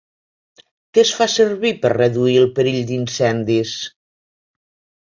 Què 0.97 1.03
es 1.07 1.11
fa 1.17 1.27
servir 1.35 1.73
per 1.85 1.93
reduir 1.97 2.35
el 2.45 2.51
perill 2.59 2.83
d'incendis? 2.89 3.79